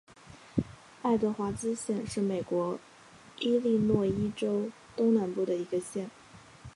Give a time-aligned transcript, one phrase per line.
[1.03, 2.79] 爱德华兹县是美国
[3.37, 6.09] 伊利诺伊州东南部的一个县。